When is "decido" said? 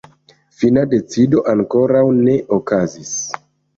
0.93-1.43